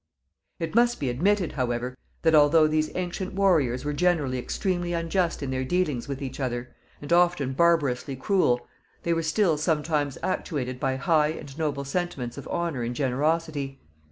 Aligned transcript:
It 0.57 0.73
must 0.73 0.99
be 0.99 1.11
admitted, 1.11 1.51
however, 1.51 1.95
that, 2.23 2.33
although 2.33 2.65
these 2.65 2.89
ancient 2.95 3.35
warriors 3.35 3.85
were 3.85 3.93
generally 3.93 4.39
extremely 4.39 4.93
unjust 4.93 5.43
in 5.43 5.51
their 5.51 5.63
dealings 5.63 6.07
with 6.07 6.23
each 6.23 6.39
other, 6.39 6.73
and 7.03 7.13
often 7.13 7.53
barbarously 7.53 8.15
cruel, 8.15 8.65
they 9.03 9.13
were 9.13 9.21
still 9.21 9.59
sometimes 9.59 10.17
actuated 10.23 10.79
by 10.79 10.95
high 10.95 11.27
and 11.27 11.55
noble 11.55 11.85
sentiments 11.85 12.35
of 12.35 12.47
honor 12.47 12.81
and 12.81 12.95
generosity. 12.95 13.79